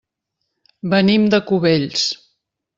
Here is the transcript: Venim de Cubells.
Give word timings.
Venim 0.95 1.29
de 1.35 1.43
Cubells. 1.53 2.11